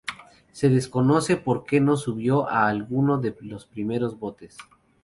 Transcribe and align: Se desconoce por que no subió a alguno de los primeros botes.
Se 0.51 0.67
desconoce 0.69 1.37
por 1.37 1.63
que 1.63 1.79
no 1.79 1.95
subió 1.95 2.49
a 2.49 2.67
alguno 2.67 3.19
de 3.19 3.37
los 3.41 3.67
primeros 3.67 4.17
botes. 4.17 4.57